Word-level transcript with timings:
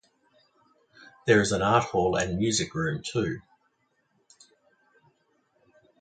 There 1.27 1.41
is 1.41 1.51
an 1.51 1.61
art 1.61 1.83
hall 1.83 2.15
and 2.15 2.39
music 2.39 2.73
room 2.73 3.03
too. 3.03 3.41